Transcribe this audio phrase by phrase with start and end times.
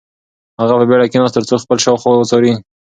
[0.59, 2.51] هغه په بېړه کښېناست ترڅو خپل شاوخوا وڅاري.